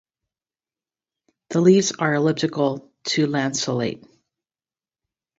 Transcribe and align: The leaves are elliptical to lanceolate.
The 1.51 1.61
leaves 1.61 1.91
are 1.91 2.15
elliptical 2.15 2.91
to 3.03 3.27
lanceolate. 3.27 4.03